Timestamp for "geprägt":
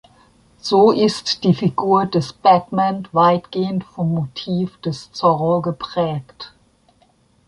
5.61-6.53